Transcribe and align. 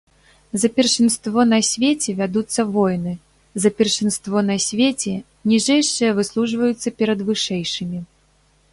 За 0.61 0.69
першынство 0.77 1.43
на 1.51 1.59
свеце 1.71 2.15
вядуцца 2.21 2.65
войны, 2.79 3.13
за 3.65 3.69
першынство 3.81 4.37
на 4.49 4.55
свеце 4.69 5.13
ніжэйшыя 5.55 6.11
выслужваюцца 6.21 6.89
перад 7.03 7.19
вышэйшымі. 7.33 7.99